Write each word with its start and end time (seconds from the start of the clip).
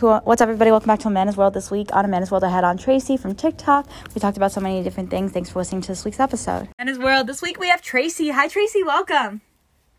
to 0.00 0.18
what's 0.24 0.40
up, 0.40 0.48
everybody? 0.48 0.70
Welcome 0.70 0.86
back 0.86 1.00
to 1.00 1.08
Amanda's 1.08 1.36
World. 1.36 1.52
This 1.52 1.70
week 1.70 1.94
on 1.94 2.06
Amanda's 2.06 2.30
World, 2.30 2.42
I 2.42 2.48
had 2.48 2.64
on 2.64 2.78
Tracy 2.78 3.18
from 3.18 3.34
TikTok. 3.34 3.86
We 4.14 4.20
talked 4.20 4.38
about 4.38 4.50
so 4.50 4.58
many 4.58 4.82
different 4.82 5.10
things. 5.10 5.30
Thanks 5.30 5.50
for 5.50 5.58
listening 5.58 5.82
to 5.82 5.88
this 5.88 6.06
week's 6.06 6.18
episode. 6.18 6.68
Amanda's 6.78 6.98
World. 6.98 7.26
This 7.26 7.42
week 7.42 7.60
we 7.60 7.68
have 7.68 7.82
Tracy. 7.82 8.30
Hi, 8.30 8.48
Tracy. 8.48 8.82
Welcome. 8.82 9.42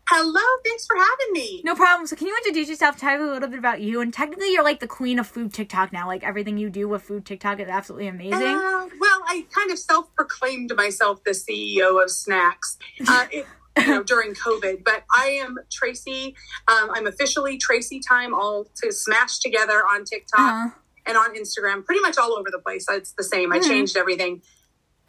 Hello, 0.08 0.42
thanks 0.64 0.86
for 0.86 0.96
having 0.96 1.32
me. 1.32 1.62
No 1.64 1.76
problem. 1.76 2.08
So, 2.08 2.16
can 2.16 2.26
you 2.26 2.36
introduce 2.38 2.68
yourself? 2.68 2.96
Tell 2.96 3.16
me 3.16 3.28
a 3.28 3.32
little 3.32 3.48
bit 3.48 3.60
about 3.60 3.80
you. 3.80 4.00
And 4.00 4.12
technically, 4.12 4.52
you're 4.52 4.64
like 4.64 4.80
the 4.80 4.88
queen 4.88 5.20
of 5.20 5.28
food 5.28 5.54
TikTok 5.54 5.92
now. 5.92 6.08
Like 6.08 6.24
everything 6.24 6.58
you 6.58 6.68
do 6.68 6.88
with 6.88 7.02
food 7.02 7.24
TikTok 7.24 7.60
is 7.60 7.68
absolutely 7.68 8.08
amazing. 8.08 8.42
Uh, 8.42 8.88
well, 8.98 9.22
I 9.28 9.46
kind 9.52 9.70
of 9.70 9.78
self-proclaimed 9.78 10.72
myself 10.76 11.22
the 11.22 11.30
CEO 11.30 12.02
of 12.02 12.10
snacks. 12.10 12.76
Uh, 13.06 13.26
it, 13.30 13.46
you 13.78 13.86
know, 13.86 14.02
during 14.12 14.34
COVID. 14.34 14.84
But 14.84 15.04
I 15.14 15.26
am 15.42 15.58
Tracy. 15.70 16.34
Um, 16.68 16.90
I'm 16.92 17.06
officially 17.06 17.58
Tracy 17.58 18.00
Time, 18.00 18.34
all 18.34 18.66
to 18.82 18.92
smash 18.92 19.38
together 19.38 19.82
on 19.90 20.04
TikTok 20.04 20.38
Uh-huh. 20.40 20.68
and 21.06 21.16
on 21.16 21.34
Instagram, 21.34 21.84
pretty 21.84 22.00
much 22.00 22.18
all 22.18 22.32
over 22.36 22.50
the 22.50 22.58
place. 22.58 22.86
It's 22.90 23.12
the 23.12 23.24
same. 23.24 23.52
I 23.52 23.58
Mhm. 23.58 23.68
changed 23.68 23.96
everything. 23.96 24.42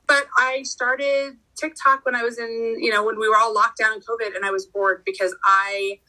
But 0.07 0.27
I 0.37 0.63
started 0.63 1.37
TikTok 1.55 2.05
when 2.05 2.15
I 2.15 2.23
was 2.23 2.37
in, 2.37 2.75
you 2.79 2.91
know, 2.91 3.03
when 3.03 3.17
we 3.19 3.29
were 3.29 3.37
all 3.37 3.53
locked 3.53 3.77
down 3.77 3.93
in 3.93 3.99
COVID, 4.01 4.35
and 4.35 4.43
I 4.45 4.51
was 4.51 4.65
bored 4.65 5.03
because 5.05 5.35
I 5.45 5.99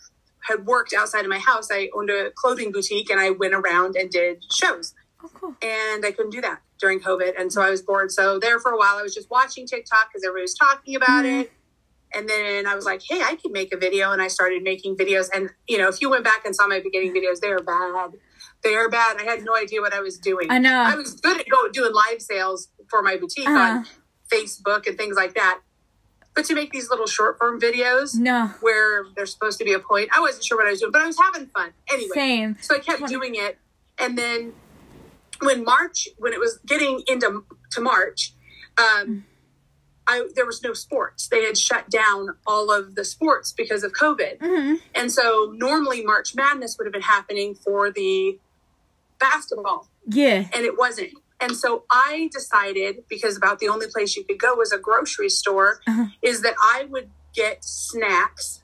had 0.40 0.66
worked 0.66 0.92
outside 0.92 1.20
of 1.24 1.28
my 1.30 1.38
house. 1.38 1.68
I 1.70 1.90
owned 1.94 2.10
a 2.10 2.30
clothing 2.32 2.70
boutique, 2.72 3.08
and 3.10 3.20
I 3.20 3.30
went 3.30 3.54
around 3.54 3.96
and 3.96 4.10
did 4.10 4.42
shows 4.52 4.94
Oh, 5.22 5.30
cool. 5.32 5.56
and 5.62 6.04
I 6.04 6.10
couldn't 6.10 6.30
do 6.32 6.40
that 6.42 6.60
during 6.80 7.00
COVID. 7.00 7.34
And 7.38 7.52
so 7.52 7.62
I 7.62 7.70
was 7.70 7.80
bored. 7.82 8.10
So 8.12 8.38
there 8.38 8.58
for 8.58 8.72
a 8.72 8.76
while, 8.76 8.96
I 8.96 9.02
was 9.02 9.14
just 9.14 9.30
watching 9.30 9.66
TikTok 9.66 10.08
because 10.08 10.22
everybody 10.24 10.42
was 10.42 10.54
talking 10.54 10.96
about 10.96 11.24
Mhm. 11.24 11.42
it. 11.42 11.52
And 12.16 12.28
then 12.28 12.66
I 12.66 12.74
was 12.74 12.84
like, 12.84 13.02
hey, 13.08 13.20
I 13.22 13.34
can 13.36 13.52
make 13.52 13.74
a 13.74 13.76
video. 13.76 14.12
And 14.12 14.22
I 14.22 14.28
started 14.28 14.62
making 14.62 14.96
videos. 14.96 15.26
And, 15.34 15.50
you 15.68 15.78
know, 15.78 15.88
if 15.88 16.00
you 16.00 16.08
went 16.10 16.24
back 16.24 16.44
and 16.44 16.54
saw 16.54 16.66
my 16.66 16.80
beginning 16.80 17.12
videos, 17.14 17.40
they 17.40 17.48
are 17.50 17.58
bad. 17.60 18.12
They 18.62 18.74
are 18.74 18.88
bad. 18.88 19.16
I 19.20 19.24
had 19.24 19.44
no 19.44 19.56
idea 19.56 19.80
what 19.80 19.92
I 19.92 20.00
was 20.00 20.18
doing. 20.18 20.46
I 20.50 20.58
know. 20.58 20.72
I 20.86 20.94
was 20.94 21.14
good 21.20 21.40
at 21.40 21.48
go, 21.48 21.68
doing 21.70 21.92
live 21.92 22.22
sales 22.22 22.68
for 22.88 23.02
my 23.02 23.16
boutique 23.16 23.48
Uh-huh. 23.48 23.58
on 23.78 23.86
Facebook 24.32 24.86
and 24.86 24.96
things 24.96 25.16
like 25.16 25.34
that. 25.34 25.60
But 26.34 26.44
to 26.46 26.54
make 26.54 26.72
these 26.72 26.90
little 26.90 27.06
short 27.06 27.38
form 27.38 27.60
videos 27.60 28.16
No. 28.16 28.48
where 28.60 29.04
there's 29.14 29.32
supposed 29.32 29.58
to 29.58 29.64
be 29.64 29.72
a 29.72 29.78
point, 29.78 30.08
I 30.16 30.20
wasn't 30.20 30.44
sure 30.44 30.56
what 30.58 30.66
I 30.66 30.70
was 30.70 30.80
doing, 30.80 30.92
but 30.92 31.02
I 31.02 31.06
was 31.06 31.18
having 31.18 31.46
fun. 31.48 31.72
Anyway. 31.92 32.08
Same. 32.14 32.56
So 32.60 32.74
I 32.74 32.78
kept 32.80 33.06
doing 33.06 33.34
it, 33.36 33.58
and 33.98 34.18
then 34.18 34.52
when 35.40 35.62
March, 35.64 36.08
when 36.18 36.32
it 36.32 36.40
was 36.40 36.58
getting 36.66 37.02
into 37.06 37.44
to 37.72 37.80
March, 37.80 38.32
um, 38.78 39.26
I 40.06 40.28
there 40.34 40.46
was 40.46 40.62
no 40.62 40.72
sports. 40.74 41.28
They 41.28 41.44
had 41.44 41.56
shut 41.56 41.88
down 41.90 42.36
all 42.46 42.70
of 42.72 42.94
the 42.94 43.04
sports 43.04 43.52
because 43.52 43.82
of 43.84 43.92
COVID, 43.92 44.38
hmm 44.40 44.74
and 44.94 45.10
so 45.10 45.52
normally 45.56 46.04
March 46.04 46.34
Madness 46.34 46.76
would 46.78 46.84
have 46.86 46.92
been 46.92 47.02
happening 47.02 47.54
for 47.54 47.90
the 47.90 48.38
basketball, 49.18 49.88
Yeah. 50.06 50.44
and 50.52 50.64
it 50.64 50.76
wasn't. 50.78 51.12
And 51.40 51.56
so 51.56 51.84
I 51.90 52.28
decided 52.32 53.04
because 53.08 53.36
about 53.36 53.58
the 53.58 53.68
only 53.68 53.86
place 53.92 54.16
you 54.16 54.24
could 54.24 54.38
go 54.38 54.54
was 54.54 54.72
a 54.72 54.78
grocery 54.78 55.28
store, 55.28 55.80
Uh-huh. 55.86 56.06
is 56.22 56.42
that 56.42 56.54
I 56.60 56.86
would 56.90 57.10
get 57.34 57.64
snacks 57.64 58.62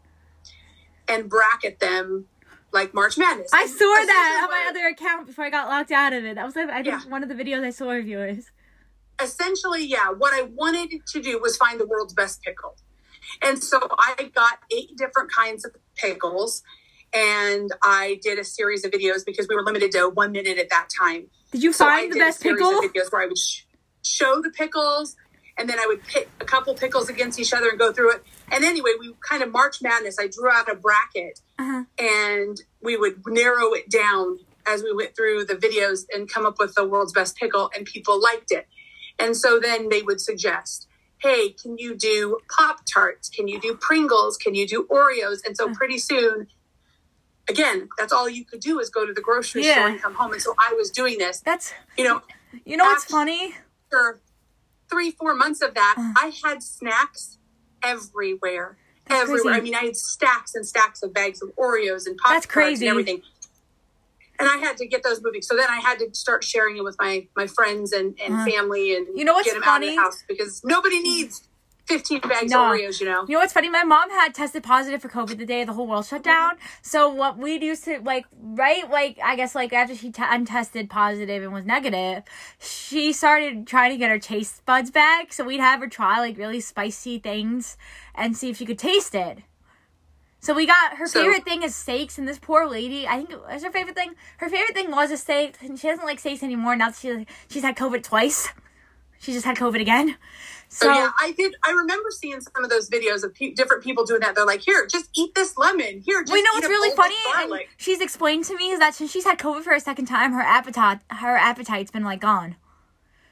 and 1.09 1.29
bracket 1.29 1.81
them 1.81 2.27
like 2.73 2.95
March 2.95 3.19
Madness. 3.19 3.51
I 3.53 3.67
saw 3.67 3.85
that 3.85 4.41
on 4.45 4.51
my 4.51 4.67
other 4.71 4.87
account 4.87 5.27
before 5.27 5.45
I 5.45 5.51
got 5.51 5.69
locked 5.69 5.91
out 5.91 6.13
of 6.13 6.25
it. 6.25 6.37
That 6.37 6.47
was 6.47 6.55
like, 6.55 6.69
I 6.69 6.83
think 6.83 6.87
Yeah. 6.87 7.01
one 7.09 7.23
of 7.25 7.29
the 7.29 7.35
videos 7.35 7.65
I 7.65 7.71
saw 7.71 7.91
of 7.91 8.07
yours. 8.07 8.51
Essentially, 9.23 9.85
yeah, 9.85 10.11
what 10.11 10.33
I 10.35 10.43
wanted 10.43 11.05
to 11.07 11.23
do 11.23 11.39
was 11.41 11.57
find 11.57 11.79
the 11.81 11.87
world's 11.87 12.15
best 12.15 12.43
pickle. 12.43 12.77
And 13.43 13.63
so 13.63 13.79
I 13.99 14.31
got 14.35 14.59
eight 14.73 14.97
different 14.97 15.31
kinds 15.33 15.65
of 15.65 15.73
pickles 15.97 16.63
and 17.13 17.71
I 17.83 18.19
did 18.23 18.39
a 18.39 18.45
series 18.45 18.85
of 18.85 18.93
videos 18.93 19.25
because 19.27 19.47
we 19.49 19.55
were 19.57 19.63
limited 19.65 19.93
to 19.93 20.09
one 20.09 20.33
minute 20.33 20.59
at 20.59 20.71
that 20.71 20.89
time. 20.97 21.27
Did 21.53 21.63
you 21.63 21.73
So 21.73 21.87
I 21.87 22.01
find 22.01 22.11
the 22.13 22.15
did 22.15 22.23
a 22.23 22.27
best 22.27 22.41
series 22.41 22.59
pickle? 22.61 22.79
of 22.79 22.85
videos 22.85 23.13
where 23.13 23.23
I 23.23 23.27
would 23.27 23.39
sh- 23.39 23.63
show 24.03 24.41
the 24.43 24.51
pickles 24.51 25.17
and 25.59 25.69
then 25.69 25.79
I 25.79 25.87
would 25.87 26.03
pit 26.05 26.29
a 26.41 26.45
couple 26.45 26.75
pickles 26.75 27.09
against 27.09 27.39
each 27.39 27.53
other 27.53 27.69
and 27.69 27.79
go 27.79 27.93
through 27.93 28.13
it. 28.13 28.23
And 28.51 28.65
anyway, 28.65 28.93
we 28.99 29.15
kind 29.29 29.43
of 29.43 29.51
March 29.53 29.83
Madness, 29.83 30.17
I 30.19 30.27
drew 30.29 30.51
out 30.51 30.71
a 30.71 30.75
bracket 30.77 31.41
Uh-huh. 31.59 31.85
and 31.99 32.61
we 32.83 32.97
would 32.97 33.23
narrow 33.27 33.73
it 33.75 33.91
down 33.91 34.39
as 34.67 34.83
we 34.83 34.93
went 34.93 35.15
through 35.17 35.45
the 35.45 35.55
videos 35.55 36.05
and 36.13 36.29
come 36.33 36.47
up 36.47 36.59
with 36.59 36.75
the 36.75 36.85
world's 36.85 37.13
best 37.13 37.37
pickle 37.37 37.71
and 37.77 37.85
people 37.87 38.21
liked 38.21 38.51
it 38.53 38.67
and 39.21 39.37
so 39.37 39.61
then 39.61 39.89
they 39.89 40.03
would 40.03 40.21
suggest 40.21 40.87
hey 41.19 41.51
can 41.51 41.77
you 41.79 41.95
do 41.95 42.39
pop 42.57 42.81
tarts 42.93 43.29
can 43.29 43.47
you 43.49 43.61
do 43.61 43.75
pringles 43.75 44.37
can 44.37 44.55
you 44.55 44.67
do 44.67 44.87
oreos 44.91 45.39
and 45.45 45.57
so 45.57 45.73
pretty 45.75 45.99
soon 45.99 46.47
again 47.49 47.89
that's 47.99 48.13
all 48.13 48.29
you 48.29 48.45
could 48.45 48.61
do 48.61 48.79
is 48.81 48.89
go 48.91 49.07
to 49.07 49.13
the 49.13 49.21
grocery 49.21 49.65
Yeah. 49.67 49.75
store 49.75 49.89
and 49.89 50.03
come 50.03 50.15
home 50.15 50.33
and 50.33 50.43
so 50.43 50.55
i 50.59 50.73
was 50.75 50.91
doing 50.91 51.19
this 51.19 51.41
That's 51.41 51.73
you 51.97 52.05
know 52.05 52.23
you 52.65 52.77
know 52.77 52.85
what's 52.85 53.05
funny? 53.05 53.55
after 53.93 54.21
three 54.91 55.11
four 55.11 55.35
months 55.35 55.61
of 55.63 55.75
that 55.75 55.95
Uh. 55.99 56.13
i 56.17 56.33
had 56.45 56.63
snacks 56.63 57.39
everywhere 57.83 58.77
everywhere. 59.09 59.43
crazy. 59.43 59.59
I 59.59 59.61
mean, 59.61 59.75
I 59.75 59.85
had 59.87 59.97
stacks 59.97 60.55
and 60.55 60.65
stacks 60.65 61.03
of 61.03 61.13
bags 61.13 61.43
of 61.43 61.49
Oreos 61.57 62.07
and 62.07 62.17
pop 62.17 62.41
Tarts 62.45 62.81
and 62.81 62.89
everything. 62.89 63.23
And 64.41 64.49
I 64.49 64.57
had 64.57 64.77
to 64.79 64.87
get 64.87 65.03
those 65.03 65.23
moving. 65.23 65.43
So 65.43 65.57
then 65.57 65.69
I 65.69 65.79
had 65.81 65.99
to 65.99 66.09
start 66.15 66.43
sharing 66.45 66.77
it 66.77 66.85
with 66.85 66.97
my 66.99 67.27
my 67.37 67.47
friends 67.47 67.93
and, 67.93 68.19
and 68.25 68.35
Uh-huh. 68.35 68.45
family 68.51 68.97
and 68.97 69.07
You 69.17 69.25
know 69.25 69.35
what's 69.35 69.47
get 69.47 69.55
them 69.55 69.63
out 69.65 69.69
of 69.69 69.73
funny? 69.75 69.97
the 69.97 70.03
house 70.03 70.25
because 70.27 70.61
nobody 70.65 71.01
needs 71.01 71.47
fifteen 71.87 72.21
bags 72.21 72.51
No. 72.53 72.65
of 72.73 72.79
Oreos. 72.79 73.01
You 73.01 73.07
know. 73.07 73.25
You 73.29 73.35
know 73.35 73.41
what's 73.41 73.53
funny? 73.53 73.69
My 73.69 73.83
mom 73.85 74.09
had 74.11 74.33
tested 74.35 74.63
positive 74.63 75.03
for 75.03 75.09
COVID 75.09 75.39
the 75.39 75.45
day 75.47 75.65
the 75.65 75.73
whole 75.73 75.87
world 75.89 76.07
shut 76.07 76.23
down. 76.23 76.53
So 76.83 77.09
what 77.09 77.37
we 77.37 77.59
used 77.59 77.85
to 77.85 78.01
like, 78.01 78.27
right? 78.41 78.89
Like 78.89 79.19
I 79.23 79.35
guess 79.37 79.55
like 79.55 79.73
after 79.73 79.95
she 79.97 80.11
t- 80.13 80.23
untested 80.25 80.89
positive 80.89 81.43
and 81.43 81.53
was 81.53 81.65
negative, 81.65 82.23
she 82.61 83.13
started 83.13 83.67
trying 83.67 83.91
to 83.91 83.97
get 83.99 84.11
her 84.11 84.19
taste 84.21 84.65
buds 84.67 84.91
back. 84.91 85.33
So 85.33 85.45
we'd 85.45 85.61
have 85.61 85.81
her 85.81 85.89
try 85.89 86.21
like 86.21 86.39
really 86.39 86.61
spicy 86.61 87.19
things 87.19 87.77
and 88.15 88.37
see 88.37 88.51
if 88.51 88.57
she 88.59 88.67
could 88.67 88.79
taste 88.79 89.15
it. 89.15 89.39
So 90.41 90.55
we 90.55 90.67
got 90.67 90.97
her 90.97 91.07
So- 91.07 91.21
favorite 91.23 91.45
thing 91.45 91.63
is 91.63 91.75
steaks, 91.77 92.17
and 92.19 92.27
this 92.27 92.39
poor 92.39 92.67
lady, 92.67 93.07
I 93.07 93.17
think 93.19 93.31
it 93.31 93.41
was 93.41 93.63
her 93.63 93.71
favorite 93.71 93.95
thing. 93.95 94.15
Her 94.39 94.49
favorite 94.49 94.75
thing 94.75 94.91
was 94.91 95.11
a 95.11 95.17
steak, 95.17 95.57
and 95.61 95.79
she 95.79 95.89
doesn't 95.89 96.05
like 96.05 96.19
steaks 96.19 96.43
anymore. 96.43 96.77
Now 96.77 96.89
that 96.91 96.99
she 96.99 97.27
she's 97.49 97.63
had 97.63 97.77
COVID 97.77 98.03
twice, 98.03 98.49
she 99.19 99.33
just 99.33 99.45
had 99.45 99.57
COVID 99.57 99.81
again. 99.81 100.17
So, 100.71 100.87
So 100.87 100.93
yeah, 100.95 101.11
I 101.21 101.33
did. 101.33 101.55
I 101.65 101.73
remember 101.73 102.11
seeing 102.11 102.41
some 102.41 102.65
of 102.65 102.71
those 102.71 102.89
videos 102.89 103.23
of 103.25 103.35
pe- 103.35 103.51
different 103.51 103.83
people 103.83 104.07
doing 104.07 104.21
that. 104.21 104.35
They're 104.35 104.47
like, 104.47 104.61
"Here, 104.61 104.87
just 104.87 105.11
eat 105.15 105.35
this 105.35 105.59
lemon. 105.59 106.01
Here, 106.07 106.23
just 106.23 106.33
we 106.33 106.43
know 106.43 106.51
what's 106.55 106.69
really 106.69 106.97
funny, 106.97 107.17
and 107.37 107.61
she's 107.77 108.01
explained 108.01 108.45
to 108.45 108.57
me 108.57 108.71
is 108.71 108.79
that 108.79 108.95
since 108.95 109.11
she's 109.11 109.25
had 109.25 109.37
COVID 109.39 109.63
for 109.63 109.73
a 109.75 109.81
second 109.81 110.07
time, 110.07 110.33
her 110.33 110.41
appetite 110.41 111.01
her 111.11 111.37
appetite's 111.37 111.91
been 111.91 112.05
like 112.05 112.21
gone. 112.21 112.57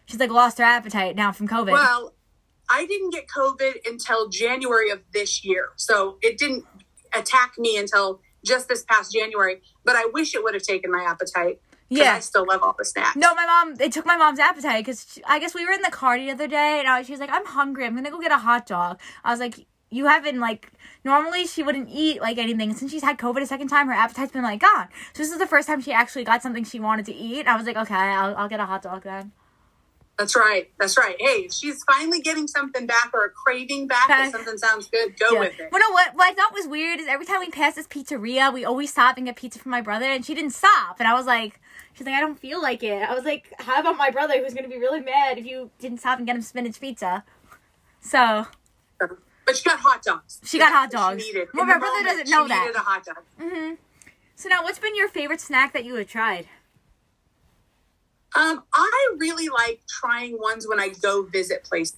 She's 0.05 0.21
like 0.21 0.31
lost 0.31 0.59
her 0.59 0.65
appetite 0.65 1.17
now 1.17 1.33
from 1.33 1.49
COVID. 1.49 1.71
Well, 1.73 2.15
I 2.69 2.85
didn't 2.87 3.11
get 3.11 3.29
COVID 3.29 3.87
until 3.89 4.29
January 4.29 4.91
of 4.91 5.01
this 5.13 5.45
year. 5.45 5.71
So 5.77 6.19
it 6.23 6.37
didn't 6.39 6.67
attack 7.19 7.55
me 7.59 7.77
until 7.77 8.21
just 8.45 8.69
this 8.69 8.85
past 8.85 9.13
January. 9.13 9.61
But 9.85 9.97
I 9.97 10.07
wish 10.13 10.35
it 10.35 10.43
would 10.43 10.55
have 10.55 10.63
taken 10.63 10.91
my 10.91 11.03
appetite. 11.03 11.61
Yeah. 11.91 12.15
I 12.15 12.21
still 12.21 12.45
love 12.47 12.63
all 12.63 12.75
the 12.77 12.85
snacks. 12.85 13.17
no, 13.17 13.35
my 13.35 13.47
mom. 13.47 13.81
It 13.81 13.93
took 13.93 14.05
my 14.05 14.17
mom's 14.17 14.39
appetite 14.39 14.85
because 14.85 15.19
I 15.27 15.39
guess 15.39 15.55
we 15.55 15.65
were 15.65 15.73
in 15.73 15.81
the 15.81 15.91
car 15.91 16.19
the 16.19 16.31
other 16.31 16.47
day, 16.47 16.81
and 16.81 16.89
I, 16.89 17.03
she 17.03 17.13
was 17.13 17.21
like, 17.21 17.31
"I'm 17.33 17.47
hungry. 17.47 17.87
I'm 17.87 17.95
gonna 17.95 18.11
go 18.11 18.21
get 18.21 18.31
a 18.31 18.39
hot 18.39 18.67
dog." 18.67 19.01
I 19.25 19.31
was 19.31 19.41
like, 19.41 19.67
"You 19.91 20.07
haven't 20.07 20.39
like 20.39 20.71
normally 21.05 21.47
she 21.47 21.63
wouldn't 21.63 21.89
eat 21.91 22.21
like 22.21 22.39
anything. 22.39 22.75
Since 22.75 22.91
she's 22.91 23.03
had 23.03 23.19
COVID 23.19 23.41
a 23.41 23.47
second 23.47 23.69
time, 23.69 23.89
her 23.89 23.95
appetite's 23.95 24.33
been 24.33 24.43
like 24.43 24.61
gone. 24.61 24.89
So 25.15 25.23
this 25.23 25.33
is 25.33 25.39
the 25.39 25.47
first 25.47 25.67
time 25.67 25.81
she 25.81 25.93
actually 25.93 26.25
got 26.25 26.43
something 26.43 26.65
she 26.65 26.79
wanted 26.79 27.07
to 27.07 27.15
eat. 27.15 27.47
I 27.47 27.57
was 27.57 27.67
like, 27.67 27.77
okay, 27.77 27.95
I'll, 27.95 28.37
I'll 28.37 28.49
get 28.49 28.61
a 28.61 28.67
hot 28.67 28.83
dog 28.83 29.05
then. 29.05 29.33
That's 30.19 30.35
right. 30.35 30.69
That's 30.81 30.99
right. 30.99 31.15
Hey, 31.21 31.43
if 31.45 31.53
she's 31.53 31.85
finally 31.85 32.21
getting 32.21 32.49
something 32.49 32.87
back 32.87 33.11
or 33.15 33.27
a 33.27 33.31
craving 33.31 33.87
back, 33.87 34.07
if 34.11 34.33
something 34.33 34.59
sounds 34.59 34.89
good, 34.89 35.17
go 35.19 35.31
Yeah. 35.33 35.39
with 35.41 35.61
it. 35.61 35.69
Well, 35.71 35.81
no, 35.81 35.93
what, 35.93 36.13
what 36.17 36.29
I 36.31 36.35
thought 36.35 36.53
was 36.53 36.67
weird 36.67 36.99
is 36.99 37.07
every 37.07 37.25
time 37.25 37.39
we 37.39 37.51
passed 37.51 37.77
this 37.77 37.87
pizzeria, 37.87 38.53
we 38.53 38.65
always 38.65 38.91
stop 38.91 39.17
and 39.17 39.27
get 39.27 39.37
pizza 39.37 39.61
from 39.61 39.71
my 39.71 39.81
brother, 39.81 40.07
and 40.07 40.27
she 40.27 40.35
didn't 40.35 40.51
stop. 40.55 40.97
And 40.99 41.07
I 41.07 41.15
was 41.15 41.25
like, 41.27 41.61
she's 41.95 42.05
like, 42.05 42.17
I 42.17 42.21
don't 42.21 42.37
feel 42.39 42.61
like 42.61 42.83
it. 42.83 43.09
I 43.09 43.15
was 43.15 43.25
like, 43.25 43.53
how 43.61 43.79
about 43.81 43.97
my 43.97 44.11
brother 44.11 44.43
who's 44.43 44.55
going 44.55 44.65
to 44.65 44.71
be 44.71 44.79
really 44.81 45.01
mad 45.01 45.39
if 45.39 45.47
you 45.47 45.71
didn't 45.79 45.99
stop 45.99 46.19
and 46.19 46.27
get 46.27 46.35
him 46.35 46.43
spinach 46.43 46.81
pizza? 46.81 47.23
So, 48.01 48.47
But 48.99 49.57
she 49.57 49.63
got 49.69 49.79
hot 49.79 50.03
dogs. 50.03 50.41
She 50.45 50.59
got 50.59 50.73
hot 50.73 50.91
dogs. 50.91 51.25
She 51.25 51.33
needed. 51.33 51.49
Well, 51.55 51.65
my 51.65 51.79
brother 51.79 51.95
moment, 51.99 52.07
doesn't 52.07 52.29
know 52.31 52.45
she 52.45 52.49
that. 52.49 52.61
needed 52.67 52.77
a 52.77 52.81
hot 52.81 53.05
dog. 53.05 53.19
Mm-hmm. 53.41 53.75
so 54.35 54.49
now 54.49 54.65
what's 54.65 54.81
been 54.81 54.97
your 54.97 55.09
favorite 55.09 55.41
snack 55.41 55.73
that 55.75 55.85
you 55.85 55.95
have 55.95 56.09
tried? 56.09 56.47
Um, 58.39 58.63
I 58.73 59.09
really 59.17 59.49
like 59.49 59.81
trying 59.89 60.39
ones 60.39 60.67
when 60.69 60.79
I 60.81 60.89
go 60.89 61.23
visit 61.23 61.65
places. 61.65 61.97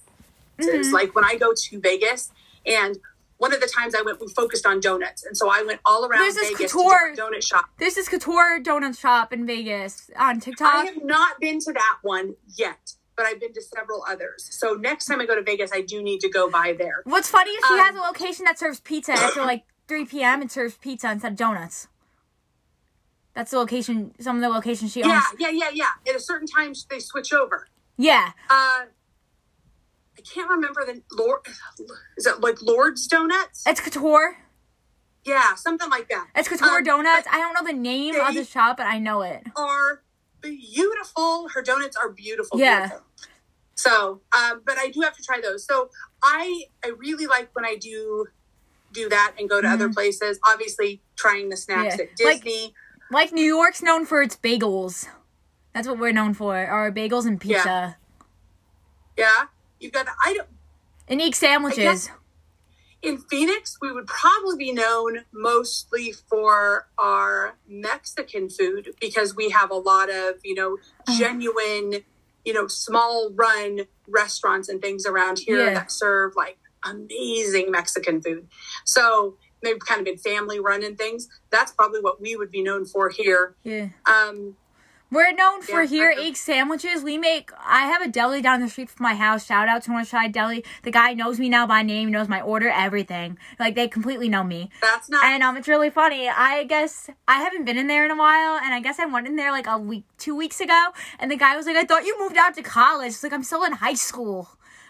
Mhm. 0.59 0.91
Like 0.91 1.15
when 1.15 1.23
I 1.25 1.35
go 1.35 1.53
to 1.55 1.79
Vegas, 1.79 2.31
and 2.65 2.97
one 3.37 3.53
of 3.53 3.59
the 3.61 3.67
times 3.67 3.95
I 3.95 4.01
went, 4.01 4.19
we 4.19 4.27
focused 4.33 4.65
on 4.65 4.79
donuts, 4.79 5.23
and 5.25 5.35
so 5.35 5.49
I 5.49 5.63
went 5.63 5.79
all 5.85 6.05
around 6.05 6.21
There's 6.21 6.35
this 6.35 6.49
Vegas 6.51 6.71
couture- 6.73 7.13
to 7.15 7.21
donut 7.21 7.43
shop. 7.47 7.65
There's 7.79 7.95
this 7.95 8.07
couture 8.07 8.59
donut 8.61 8.97
shop 8.99 9.33
in 9.33 9.45
Vegas 9.47 10.09
on 10.17 10.39
TikTok. 10.39 10.73
I 10.73 10.85
have 10.85 11.03
not 11.03 11.39
been 11.39 11.59
to 11.61 11.73
that 11.73 11.97
one 12.03 12.35
yet, 12.55 12.93
but 13.15 13.25
I've 13.25 13.39
been 13.39 13.53
to 13.53 13.61
several 13.61 14.03
others. 14.07 14.47
So 14.51 14.73
next 14.73 15.05
time 15.05 15.19
I 15.21 15.25
go 15.25 15.35
to 15.35 15.41
Vegas, 15.41 15.71
I 15.73 15.81
do 15.81 16.01
need 16.03 16.19
to 16.21 16.29
go 16.29 16.49
by 16.49 16.73
there. 16.73 17.01
What's 17.05 17.29
funny 17.29 17.51
is 17.51 17.63
she 17.67 17.73
Um, 17.73 17.79
has 17.79 17.95
a 17.95 17.99
location 17.99 18.45
that 18.45 18.59
serves 18.59 18.79
pizza 18.79 19.13
after 19.13 19.41
like 19.53 19.63
3 19.87 20.05
p.m. 20.05 20.41
and 20.41 20.51
serves 20.51 20.75
pizza 20.77 21.09
instead 21.11 21.31
of 21.33 21.37
donuts. 21.37 21.87
That's 23.33 23.51
the 23.51 23.57
location. 23.57 24.13
Some 24.19 24.35
of 24.37 24.41
the 24.41 24.49
locations 24.49 24.91
she 24.91 25.03
owns. 25.03 25.23
Yeah, 25.39 25.49
yeah, 25.49 25.69
yeah, 25.69 25.69
yeah. 26.05 26.11
At 26.11 26.15
a 26.15 26.19
certain 26.19 26.47
time, 26.47 26.73
they 26.89 26.99
switch 26.99 27.31
over. 27.33 27.67
Yeah. 27.97 28.31
Uh, 28.49 28.85
I 30.17 30.21
can't 30.23 30.49
remember 30.49 30.85
the 30.85 31.01
Lord. 31.15 31.39
Is 32.17 32.25
it 32.25 32.41
like 32.41 32.61
Lord's 32.61 33.07
Donuts? 33.07 33.63
It's 33.65 33.79
Couture. 33.79 34.37
Yeah, 35.23 35.55
something 35.55 35.89
like 35.89 36.09
that. 36.09 36.27
It's 36.35 36.49
Couture 36.49 36.79
Um, 36.79 36.83
Donuts. 36.83 37.27
I 37.31 37.37
don't 37.37 37.53
know 37.53 37.63
the 37.71 37.77
name 37.77 38.15
of 38.19 38.33
the 38.35 38.43
shop, 38.43 38.77
but 38.77 38.85
I 38.87 38.97
know 38.99 39.21
it. 39.21 39.43
Are 39.55 40.01
beautiful. 40.41 41.49
Her 41.53 41.61
donuts 41.61 41.95
are 41.95 42.09
beautiful. 42.09 42.59
Yeah. 42.59 42.79
beautiful. 42.87 43.05
So, 43.75 44.21
um, 44.37 44.61
but 44.65 44.77
I 44.77 44.89
do 44.89 45.01
have 45.01 45.15
to 45.17 45.23
try 45.23 45.39
those. 45.41 45.65
So 45.65 45.89
I 46.23 46.65
I 46.83 46.89
really 46.89 47.27
like 47.27 47.49
when 47.55 47.65
I 47.65 47.75
do 47.75 48.27
do 48.91 49.09
that 49.09 49.33
and 49.39 49.49
go 49.49 49.61
to 49.61 49.67
other 49.67 49.89
places. 49.89 50.39
Obviously, 50.47 51.01
trying 51.15 51.49
the 51.49 51.57
snacks 51.57 51.95
Mm-hmm. 51.95 52.01
Yeah. 52.19 52.29
at 52.31 52.41
Disney. 52.43 52.61
Like 52.63 52.73
New 53.31 53.43
York's 53.43 53.81
known 53.81 54.05
for 54.05 54.21
its 54.21 54.35
bagels. 54.35 55.07
That's 55.73 55.87
what 55.87 55.99
we're 55.99 56.11
known 56.13 56.33
for. 56.33 56.55
Our 56.57 56.91
bagels 56.91 57.25
and 57.25 57.39
pizza. 57.39 57.97
yeah, 59.17 59.45
You've 59.79 59.93
got. 59.93 60.07
I 60.23 60.33
don't. 60.33 60.47
And 61.07 61.21
egg 61.21 61.35
sandwiches. 61.35 62.09
in 63.01 63.17
Phoenix, 63.17 63.77
we 63.81 63.91
would 63.91 64.05
probably 64.07 64.57
be 64.57 64.71
known 64.71 65.25
mostly 65.33 66.11
for 66.29 66.87
our 66.97 67.57
Mexican 67.67 68.47
food 68.49 68.93
because 69.01 69.35
we 69.35 69.49
have 69.49 69.71
a 69.71 69.75
lot 69.75 70.09
of, 70.11 70.35
you 70.43 70.53
know, 70.53 70.77
Uh-huh. 71.07 71.17
genuine, 71.19 72.03
you 72.45 72.53
know, 72.53 72.67
small 72.67 73.31
run 73.33 73.81
restaurants 74.07 74.69
and 74.69 74.81
things 74.81 75.05
around 75.05 75.39
here 75.39 75.65
Yeah. 75.65 75.73
that 75.73 75.91
serve 75.91 76.35
like 76.35 76.57
amazing 76.85 77.71
Mexican 77.71 78.21
food. 78.21 78.47
So 78.85 79.37
they've 79.61 79.79
kind 79.79 79.99
of 79.99 80.05
been 80.05 80.17
family 80.17 80.59
run 80.59 80.83
and 80.83 80.97
things. 80.97 81.27
That's 81.49 81.71
probably 81.71 82.01
what 82.01 82.21
we 82.21 82.35
would 82.35 82.51
be 82.51 82.61
known 82.63 82.85
for 82.85 83.09
here. 83.09 83.55
Yeah. 83.63 83.89
Um, 84.05 84.55
We're 85.11 85.33
known 85.33 85.61
for 85.61 85.83
here 85.83 86.13
egg 86.17 86.37
sandwiches. 86.37 87.03
We 87.03 87.17
make. 87.17 87.51
I 87.59 87.81
have 87.87 88.01
a 88.01 88.07
deli 88.07 88.41
down 88.41 88.61
the 88.61 88.69
street 88.69 88.89
from 88.89 89.03
my 89.03 89.15
house. 89.15 89.45
Shout 89.45 89.67
out 89.67 89.83
to 89.83 89.91
Northside 89.91 90.31
Deli. 90.31 90.63
The 90.83 90.91
guy 90.91 91.13
knows 91.13 91.37
me 91.37 91.49
now 91.49 91.67
by 91.67 91.81
name, 91.83 92.11
knows 92.11 92.29
my 92.29 92.39
order, 92.39 92.69
everything. 92.69 93.37
Like 93.59 93.75
they 93.75 93.89
completely 93.89 94.29
know 94.29 94.43
me. 94.45 94.69
that's 94.81 95.09
not. 95.09 95.25
And 95.25 95.43
um, 95.43 95.57
it's 95.57 95.67
really 95.67 95.89
funny. 95.89 96.29
I 96.29 96.63
guess 96.63 97.09
I 97.27 97.41
haven't 97.41 97.65
been 97.65 97.77
in 97.77 97.87
there 97.87 98.05
in 98.05 98.11
a 98.11 98.15
while, 98.17 98.55
and 98.63 98.73
I 98.73 98.79
guess 98.79 98.99
I 98.99 99.05
went 99.05 99.27
in 99.27 99.35
there 99.35 99.51
like 99.51 99.67
a 99.67 99.77
week, 99.77 100.05
two 100.17 100.35
weeks 100.35 100.61
ago, 100.61 100.81
and 101.19 101.29
the 101.29 101.35
guy 101.35 101.57
was 101.57 101.65
like, 101.65 101.75
"I 101.75 101.83
thought 101.83 102.05
you 102.05 102.17
moved 102.17 102.37
out 102.37 102.53
to 102.55 102.61
college." 102.63 103.09
It's 103.09 103.21
like 103.23 103.33
I'm 103.33 103.43
still 103.43 103.65
in 103.65 103.73
high 103.73 103.95
school. 103.95 104.47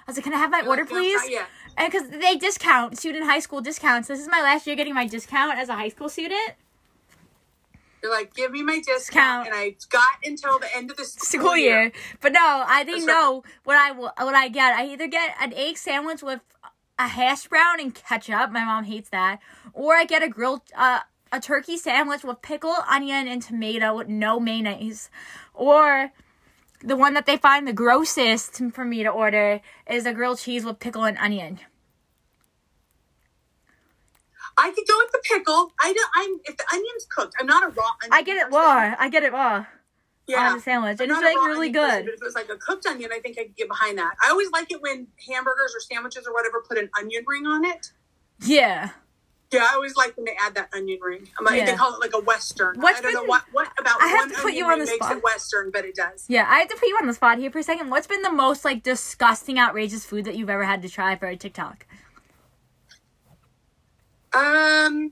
I 0.08 0.12
was 0.12 0.18
like, 0.18 0.24
"Can 0.26 0.34
I 0.34 0.38
have 0.38 0.52
my 0.52 0.62
order, 0.68 0.84
Like, 0.84 0.90
please?" 0.92 1.22
Yeah. 1.30 1.46
And 1.78 1.92
because 1.92 2.10
they 2.10 2.36
discount 2.36 2.98
student 2.98 3.26
high 3.26 3.40
school 3.40 3.62
discounts. 3.62 4.08
This 4.08 4.20
is 4.20 4.28
my 4.28 4.42
last 4.42 4.68
year 4.68 4.76
getting 4.76 4.94
my 4.94 5.08
discount 5.08 5.58
as 5.58 5.70
a 5.70 5.74
high 5.74 5.90
school 5.90 6.10
student. 6.10 6.54
They're 8.02 8.10
like, 8.12 8.34
give 8.34 8.52
me 8.52 8.64
my 8.64 8.78
discount, 8.78 9.46
Discount. 9.46 9.48
and 9.48 9.56
I 9.56 9.76
got 9.90 10.10
until 10.26 10.58
the 10.58 10.76
end 10.76 10.90
of 10.90 10.98
the 10.98 11.06
school, 11.06 11.42
school 11.42 11.58
year. 11.58 11.92
But 12.20 12.34
no, 12.34 12.64
I 12.68 12.84
didn't 12.84 13.06
know 13.06 13.44
what 13.64 13.78
I 13.78 13.92
what 13.92 14.36
I 14.36 14.48
get. 14.48 14.74
I 14.74 14.88
either 14.88 15.08
get 15.08 15.36
an 15.40 15.54
egg 15.54 15.78
sandwich 15.78 16.24
with 16.24 16.42
a 16.98 17.08
hash 17.08 17.48
brown 17.48 17.80
and 17.80 17.94
ketchup. 17.94 18.52
My 18.52 18.66
mom 18.66 18.86
hates 18.86 19.10
that, 19.10 19.40
or 19.74 19.96
I 19.96 20.06
get 20.06 20.24
a 20.24 20.28
grilled 20.30 20.62
uh, 20.76 21.02
a 21.32 21.40
turkey 21.40 21.78
sandwich 21.78 22.24
with 22.24 22.42
pickle, 22.42 22.76
onion, 22.90 23.28
and 23.28 23.40
tomato 23.42 23.96
with 23.96 24.08
no 24.08 24.40
mayonnaise, 24.40 25.12
or 25.54 26.12
the 26.84 26.96
one 26.96 27.14
that 27.14 27.26
they 27.26 27.38
find 27.38 27.68
the 27.68 27.74
grossest 27.74 28.62
for 28.74 28.84
me 28.86 29.04
to 29.04 29.10
order 29.10 29.62
is 29.88 30.06
a 30.06 30.14
grilled 30.14 30.40
cheese 30.40 30.64
with 30.66 30.80
pickle 30.80 31.04
and 31.04 31.18
onion. 31.18 31.60
I 34.58 34.72
could 34.72 34.86
go 34.88 34.98
with 34.98 35.12
the 35.12 35.20
pickle. 35.24 35.72
I 35.82 35.94
don't. 35.94 36.10
I'm 36.16 36.40
if 36.46 36.58
the 36.58 36.66
onion's 36.74 37.06
cooked. 37.10 37.34
I'm 37.40 37.48
not 37.48 37.64
a 37.64 37.68
raw. 37.68 37.84
Onion 38.04 38.12
I 38.12 38.22
get 38.22 38.38
it 38.38 38.52
raw. 38.54 38.96
I 39.00 39.10
get 39.10 39.24
it 39.24 39.32
raw 39.32 39.66
Yeah. 40.28 40.50
on 40.50 40.56
the 40.58 40.62
sandwich, 40.62 41.00
and 41.00 41.10
it's 41.12 41.22
like 41.22 41.36
really 41.38 41.70
onion 41.70 41.74
person, 41.74 41.98
good. 42.00 42.06
but 42.06 42.14
if 42.14 42.22
it 42.22 42.26
was 42.26 42.36
like 42.36 42.50
a 42.50 42.58
cooked 42.58 42.86
onion, 42.86 43.12
I 43.14 43.20
think 43.20 43.40
I 43.40 43.44
could 43.44 43.56
get 43.56 43.68
behind 43.70 43.98
that. 43.98 44.14
I 44.24 44.30
always 44.30 44.52
like 44.52 44.72
it 44.72 44.82
when 44.82 45.08
hamburgers 45.30 45.74
or 45.76 45.80
sandwiches 45.80 46.28
or 46.28 46.34
whatever 46.34 46.64
put 46.68 46.78
an 46.78 46.90
onion 47.00 47.24
ring 47.26 47.48
on 47.48 47.64
it. 47.66 47.92
Yeah. 48.44 48.90
Yeah, 49.52 49.68
I 49.70 49.74
always 49.76 49.96
like 49.98 50.16
when 50.16 50.26
they 50.26 50.36
add 50.42 50.56
that 50.56 50.70
onion 50.74 51.00
ring. 51.02 51.28
I'm 51.38 51.44
like, 51.44 51.66
They 51.66 51.76
call 51.76 51.94
it 51.96 52.00
like 52.00 52.14
a 52.14 52.22
western. 52.22 52.80
What's 52.80 53.00
I 53.00 53.02
don't 53.02 53.14
know 53.14 53.24
what 53.24 53.44
what 53.52 53.68
about 53.78 54.02
I 54.02 54.08
have 54.08 54.30
one 54.30 54.36
to 54.36 54.42
put 54.42 54.54
you 54.54 54.66
on 54.66 54.80
the 54.80 54.86
makes 54.86 54.96
spot. 55.06 55.18
it 55.18 55.24
western, 55.24 55.72
but 55.72 55.84
it 55.84 55.96
does. 55.96 56.26
Yeah, 56.30 56.46
I 56.50 56.60
have 56.60 56.70
to 56.70 56.78
put 56.78 56.88
you 56.88 56.96
on 57.02 57.08
the 57.08 57.14
spot 57.14 57.38
here 57.38 57.52
for 57.52 57.60
a 57.60 57.64
second. 57.64 57.90
What's 57.90 58.08
been 58.08 58.22
the 58.22 58.32
most 58.32 58.64
like 58.64 58.82
disgusting, 58.82 59.60
outrageous 59.60 60.06
food 60.06 60.24
that 60.26 60.36
you've 60.36 60.50
ever 60.50 60.64
had 60.64 60.82
to 60.84 60.90
try 60.90 61.16
for 61.18 61.28
a 61.28 61.36
TikTok? 61.36 61.86
Um. 64.34 65.12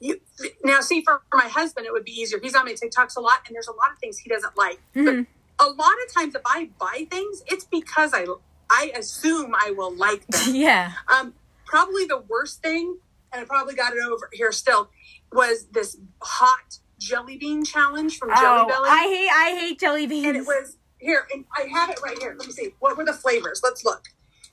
You, 0.00 0.20
now, 0.62 0.80
see, 0.80 1.02
for, 1.02 1.22
for 1.30 1.38
my 1.38 1.48
husband, 1.48 1.86
it 1.86 1.92
would 1.92 2.04
be 2.04 2.12
easier. 2.12 2.38
He's 2.42 2.54
on 2.54 2.66
my 2.66 2.72
TikToks 2.72 3.16
a 3.16 3.20
lot, 3.20 3.38
and 3.46 3.54
there's 3.54 3.68
a 3.68 3.72
lot 3.72 3.90
of 3.90 3.98
things 3.98 4.18
he 4.18 4.28
doesn't 4.28 4.54
like. 4.56 4.78
Mhm. 4.94 5.26
But 5.56 5.66
a 5.66 5.70
lot 5.70 5.92
of 6.06 6.12
times, 6.12 6.34
if 6.34 6.42
I 6.44 6.68
buy 6.78 7.06
things, 7.10 7.42
it's 7.46 7.64
because 7.64 8.12
I 8.12 8.26
I 8.68 8.92
assume 8.96 9.54
I 9.54 9.70
will 9.70 9.94
like 9.94 10.26
them. 10.26 10.42
Yeah. 10.54 10.92
Um, 11.08 11.32
probably 11.66 12.04
the 12.06 12.18
worst 12.28 12.62
thing, 12.62 12.98
and 13.32 13.42
I 13.42 13.44
probably 13.44 13.74
got 13.74 13.92
it 13.94 14.02
over 14.02 14.28
here 14.32 14.52
still, 14.52 14.90
was 15.32 15.66
this 15.72 15.96
hot 16.22 16.78
jelly 16.98 17.36
bean 17.36 17.64
challenge 17.64 18.18
from 18.18 18.30
Jelly 18.30 18.62
Oh, 18.62 18.66
Belly. 18.66 18.88
I 18.88 19.02
hate 19.08 19.30
I 19.32 19.56
hate 19.58 19.80
jelly 19.80 20.06
beans. 20.06 20.26
and 20.26 20.36
it 20.36 20.46
was 20.46 20.76
here, 20.98 21.26
and 21.32 21.44
I 21.56 21.62
have 21.72 21.90
it 21.90 22.00
right 22.02 22.18
here. 22.18 22.34
Let 22.38 22.46
me 22.46 22.52
see. 22.52 22.74
What 22.80 22.96
were 22.96 23.04
the 23.04 23.12
flavors? 23.12 23.60
Let's 23.62 23.84
look. 23.84 24.04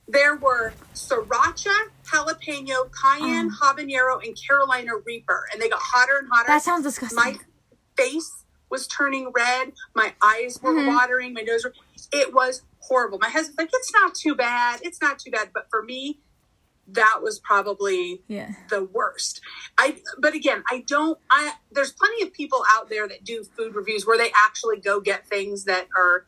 There 0.08 0.34
were 0.36 0.74
sriracha, 0.94 1.72
jalapeno, 2.04 2.90
cayenne, 2.92 3.50
habanero, 3.50 4.22
and 4.22 4.36
Carolina 4.46 4.92
Reaper, 5.06 5.46
and 5.52 5.62
they 5.62 5.68
got 5.68 5.80
hotter 5.80 6.18
and 6.18 6.28
hotter. 6.30 6.48
That 6.48 6.62
sounds 6.62 6.82
disgusting. 6.84 7.16
my 7.16 7.38
face 7.96 8.44
was 8.68 8.86
turning 8.88 9.30
red. 9.34 9.72
My 9.94 10.14
eyes 10.22 10.58
were 10.62 10.72
Mhm. 10.72 10.88
watering. 10.88 11.32
My 11.34 11.42
nose 11.42 11.64
were. 11.64 11.74
It 12.10 12.32
was 12.34 12.62
horrible. 12.80 13.18
My 13.18 13.28
husband's 13.28 13.58
like, 13.58 13.70
"It's 13.72 13.92
not 13.92 14.14
too 14.14 14.34
bad. 14.34 14.80
It's 14.82 15.00
not 15.00 15.18
too 15.20 15.30
bad." 15.30 15.50
But 15.54 15.68
for 15.70 15.82
me, 15.82 16.20
that 16.88 17.20
was 17.22 17.38
probably 17.38 18.22
yeah. 18.28 18.50
the 18.68 18.84
worst. 18.84 19.40
I 19.78 19.98
but 20.18 20.34
again, 20.34 20.62
I 20.70 20.84
don't 20.86 21.18
I 21.30 21.54
there's 21.70 21.92
plenty 21.92 22.22
of 22.22 22.32
people 22.32 22.64
out 22.68 22.88
there 22.90 23.06
that 23.08 23.24
do 23.24 23.44
food 23.44 23.74
reviews 23.74 24.06
where 24.06 24.18
they 24.18 24.30
actually 24.34 24.80
go 24.80 25.00
get 25.00 25.26
things 25.26 25.64
that 25.64 25.88
are 25.96 26.26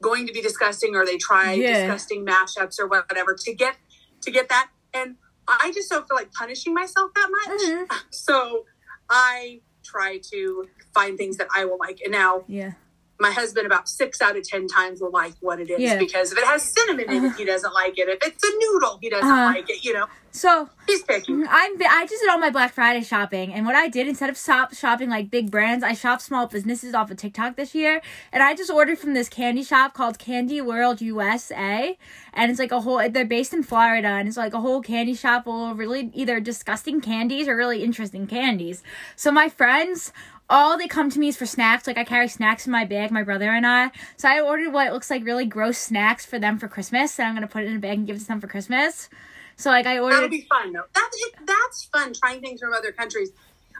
going 0.00 0.26
to 0.26 0.32
be 0.32 0.40
disgusting 0.42 0.94
or 0.94 1.04
they 1.04 1.16
try 1.18 1.52
Yeah. 1.52 1.80
disgusting 1.86 2.24
mashups 2.26 2.78
or 2.78 2.86
whatever 2.86 3.34
to 3.34 3.54
get 3.54 3.76
to 4.22 4.30
get 4.30 4.48
that 4.48 4.70
and 4.94 5.16
I 5.48 5.70
just 5.72 5.88
don't 5.90 6.06
feel 6.08 6.16
like 6.16 6.32
punishing 6.32 6.74
myself 6.74 7.12
that 7.14 7.28
much. 7.30 7.60
Mhm. 7.60 8.02
So 8.10 8.64
I 9.08 9.60
try 9.84 10.18
to 10.32 10.68
find 10.92 11.16
things 11.16 11.36
that 11.36 11.46
I 11.54 11.64
will 11.66 11.78
like. 11.78 12.00
And 12.02 12.10
now 12.10 12.44
Yeah. 12.48 12.72
My 13.18 13.30
husband 13.30 13.66
about 13.66 13.88
six 13.88 14.20
out 14.20 14.36
of 14.36 14.46
ten 14.46 14.66
times 14.68 15.00
will 15.00 15.10
like 15.10 15.32
what 15.40 15.58
it 15.60 15.70
is 15.70 15.80
Yeah. 15.80 15.98
because 15.98 16.32
if 16.32 16.38
it 16.38 16.44
has 16.44 16.62
cinnamon 16.62 17.10
in 17.10 17.24
it, 17.26 17.36
he 17.36 17.44
doesn't 17.44 17.72
like 17.72 17.98
it. 17.98 18.08
If 18.08 18.18
it's 18.22 18.44
a 18.44 18.50
noodle, 18.72 18.98
he 19.00 19.08
doesn't 19.10 19.28
Uh-huh. 19.28 19.54
like 19.54 19.70
it. 19.70 19.84
You 19.84 19.94
know, 19.94 20.06
So 20.32 20.68
he's 20.86 21.02
picky. 21.02 21.32
I'm 21.32 21.72
I 21.80 22.06
just 22.08 22.20
did 22.22 22.28
all 22.30 22.38
my 22.38 22.50
Black 22.50 22.72
Friday 22.74 23.02
shopping, 23.02 23.54
and 23.54 23.64
what 23.64 23.74
I 23.74 23.88
did 23.88 24.06
instead 24.06 24.28
of 24.28 24.36
stop 24.36 24.74
shopping 24.74 25.08
like 25.08 25.30
big 25.30 25.50
brands, 25.50 25.82
I 25.82 25.94
shopped 25.94 26.20
small 26.22 26.46
businesses 26.46 26.92
off 26.94 27.10
of 27.10 27.16
TikTok 27.16 27.56
this 27.56 27.74
year, 27.74 28.02
and 28.32 28.42
I 28.42 28.54
just 28.54 28.70
ordered 28.70 28.98
from 28.98 29.14
this 29.14 29.30
candy 29.30 29.62
shop 29.62 29.94
called 29.94 30.18
Candy 30.18 30.60
World 30.60 31.00
USA, 31.00 31.96
and 32.34 32.50
it's 32.50 32.60
like 32.60 32.72
a 32.72 32.80
whole. 32.80 33.08
They're 33.08 33.24
based 33.24 33.54
in 33.54 33.62
Florida, 33.62 34.08
and 34.08 34.28
it's 34.28 34.36
like 34.36 34.52
a 34.52 34.60
whole 34.60 34.82
candy 34.82 35.14
shop 35.14 35.44
full 35.44 35.70
of 35.70 35.78
really 35.78 36.10
either 36.12 36.38
disgusting 36.40 37.00
candies 37.00 37.48
or 37.48 37.56
really 37.56 37.82
interesting 37.82 38.26
candies. 38.26 38.82
So 39.16 39.30
my 39.32 39.48
friends. 39.48 40.12
All 40.48 40.78
they 40.78 40.86
come 40.86 41.10
to 41.10 41.18
me 41.18 41.28
is 41.28 41.36
for 41.36 41.46
snacks. 41.46 41.86
Like 41.86 41.98
I 41.98 42.04
carry 42.04 42.28
snacks 42.28 42.66
in 42.66 42.72
my 42.72 42.84
bag, 42.84 43.10
my 43.10 43.22
brother 43.24 43.50
and 43.50 43.66
I. 43.66 43.90
So 44.16 44.28
I 44.28 44.40
ordered 44.40 44.72
what 44.72 44.92
looks 44.92 45.10
like 45.10 45.24
really 45.24 45.44
gross 45.46 45.76
snacks 45.78 46.24
for 46.24 46.38
them 46.38 46.58
for 46.58 46.68
Christmas, 46.68 47.18
and 47.18 47.28
I'm 47.28 47.34
gonna 47.34 47.48
put 47.48 47.64
it 47.64 47.68
in 47.68 47.76
a 47.76 47.80
bag 47.80 47.98
and 47.98 48.06
give 48.06 48.16
it 48.16 48.20
to 48.20 48.26
them 48.26 48.40
for 48.40 48.46
Christmas. 48.46 49.08
So 49.56 49.70
like 49.70 49.86
I 49.86 49.98
ordered. 49.98 50.16
That'll 50.16 50.28
be 50.28 50.46
fun 50.48 50.72
though. 50.72 50.84
That's 50.94 51.16
it, 51.26 51.34
that's 51.46 51.84
fun 51.86 52.12
trying 52.14 52.40
things 52.40 52.60
from 52.60 52.72
other 52.72 52.92
countries. 52.92 53.30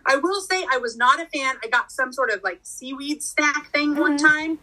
I 0.07 0.17
will 0.17 0.41
say 0.41 0.65
I 0.71 0.79
was 0.79 0.97
not 0.97 1.21
a 1.21 1.27
fan. 1.27 1.57
I 1.65 1.69
got 1.69 1.91
some 1.93 2.13
sort 2.13 2.31
of 2.31 2.43
like 2.43 2.61
seaweed 2.63 3.23
snack 3.23 3.73
thing 3.73 3.95
one 3.97 4.17
Mm-hmm. 4.17 4.27
time, 4.27 4.59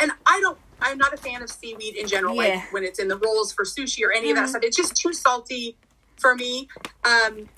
and 0.00 0.12
I 0.26 0.40
don't. 0.40 0.58
I'm 0.80 0.96
not 0.98 1.12
a 1.12 1.16
fan 1.16 1.42
of 1.42 1.50
seaweed 1.50 1.96
in 1.96 2.06
general. 2.06 2.34
Yeah. 2.36 2.54
Like 2.62 2.72
when 2.72 2.84
it's 2.84 2.98
in 2.98 3.08
the 3.08 3.16
rolls 3.18 3.52
for 3.52 3.64
sushi 3.64 4.04
or 4.04 4.12
any 4.12 4.30
of 4.30 4.36
Mhm. 4.36 4.40
that 4.42 4.48
stuff, 4.50 4.62
it's 4.62 4.76
just 4.76 4.94
too 4.94 5.12
salty 5.12 5.76
for 6.18 6.34
me. 6.36 6.68
Um, 7.04 7.48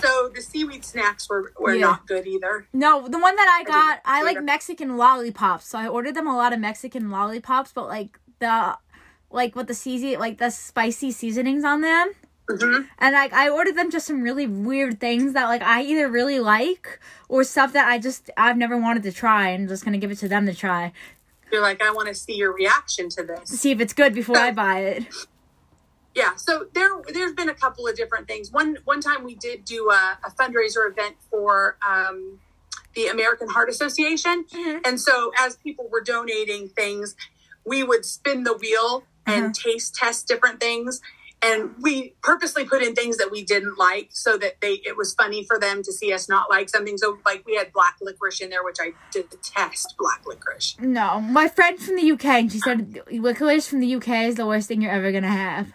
so 0.00 0.30
the 0.34 0.40
seaweed 0.42 0.84
snacks 0.84 1.28
were 1.28 1.52
were 1.58 1.74
Yeah. 1.74 1.80
not 1.82 2.06
good 2.06 2.26
either. 2.26 2.66
No, 2.72 3.06
the 3.08 3.18
one 3.18 3.36
that 3.36 3.48
I 3.60 3.64
got, 3.64 4.00
I 4.04 4.22
like. 4.22 4.42
Mexican 4.42 4.96
lollipops. 4.96 5.66
So 5.66 5.78
I 5.78 5.88
ordered 5.88 6.14
them 6.14 6.26
a 6.26 6.36
lot 6.36 6.52
of 6.52 6.60
Mexican 6.60 7.10
lollipops, 7.10 7.72
but 7.72 7.86
like 7.88 8.18
the 8.38 8.76
like 9.30 9.54
with 9.56 9.66
the 9.66 9.74
season 9.74 10.18
like 10.20 10.38
the 10.38 10.50
spicy 10.50 11.10
seasonings 11.10 11.64
on 11.64 11.80
them. 11.80 12.12
hmm 12.48 12.82
And 12.98 13.12
like 13.14 13.32
I 13.32 13.48
ordered 13.48 13.76
them 13.76 13.90
just 13.90 14.06
some 14.06 14.22
really 14.22 14.46
weird 14.46 15.00
things 15.00 15.32
that 15.32 15.46
like 15.46 15.62
I 15.62 15.82
either 15.82 16.08
really 16.08 16.38
like 16.38 17.00
or 17.28 17.42
stuff 17.44 17.72
that 17.72 17.88
I 17.88 17.98
just 17.98 18.30
I've 18.36 18.56
never 18.56 18.76
wanted 18.76 19.02
to 19.04 19.12
try 19.12 19.48
and 19.48 19.68
just 19.68 19.84
gonna 19.84 19.98
give 19.98 20.10
it 20.10 20.18
to 20.18 20.28
them 20.28 20.46
to 20.46 20.54
try. 20.54 20.92
You're 21.52 21.62
like, 21.62 21.80
I 21.82 21.92
want 21.92 22.08
to 22.08 22.14
see 22.14 22.34
your 22.34 22.52
reaction 22.52 23.08
To 23.10 23.22
this. 23.22 23.48
see 23.60 23.70
if 23.70 23.80
it's 23.80 23.92
good 23.92 24.12
before 24.14 24.36
I 24.36 24.50
buy 24.64 24.80
it. 24.80 25.06
Yeah 26.16 26.34
so 26.36 26.66
there 26.74 26.88
there's 27.12 27.34
been 27.40 27.48
a 27.48 27.54
couple 27.54 27.86
of 27.86 27.94
different 27.96 28.26
things 28.26 28.50
one 28.50 28.78
one 28.84 29.00
time 29.00 29.22
we 29.22 29.34
did 29.36 29.64
do 29.64 29.90
a, 29.90 30.18
a 30.26 30.30
fundraiser 30.38 30.90
event 30.90 31.14
for 31.30 31.76
um, 31.86 32.40
the 32.94 33.06
american 33.08 33.48
heart 33.48 33.68
association 33.68 34.44
Mhm. 34.52 34.80
and 34.86 35.00
so 35.00 35.30
as 35.38 35.56
people 35.66 35.86
were 35.92 36.00
donating 36.14 36.68
things 36.68 37.14
we 37.64 37.82
would 37.90 38.04
spin 38.04 38.42
the 38.44 38.54
wheel 38.54 39.06
and 39.26 39.44
Uh-huh. 39.46 39.52
taste 39.70 39.94
test 39.94 40.26
different 40.26 40.58
things 40.60 41.00
and 41.42 41.74
we 41.82 42.14
purposely 42.22 42.64
put 42.64 42.80
in 42.82 42.94
things 42.94 43.18
that 43.18 43.30
we 43.30 43.44
didn't 43.44 43.76
like 43.76 44.08
so 44.12 44.38
that 44.38 44.54
they 44.62 44.74
it 44.90 44.96
was 44.96 45.12
funny 45.14 45.44
for 45.44 45.58
them 45.58 45.82
to 45.82 45.92
see 45.92 46.10
us 46.18 46.24
not 46.34 46.48
like 46.48 46.68
something 46.70 46.96
so 46.96 47.18
like 47.26 47.40
we 47.44 47.54
had 47.60 47.68
black 47.78 47.96
licorice 48.00 48.40
in 48.40 48.48
there 48.50 48.64
which 48.64 48.78
i 48.80 48.88
detest 49.12 49.94
black 49.98 50.22
licorice 50.26 50.76
No, 50.80 51.20
my 51.20 51.48
friend 51.48 51.78
from 51.78 51.96
the 51.96 52.10
UK, 52.12 52.24
and 52.40 52.52
she 52.52 52.58
said 52.60 53.00
licorice 53.10 53.66
from 53.68 53.80
the 53.80 53.94
UK 53.96 54.08
is 54.30 54.36
the 54.36 54.46
worst 54.46 54.68
thing 54.68 54.80
you're 54.80 54.92
ever 55.00 55.12
gonna 55.12 55.28
have. 55.46 55.72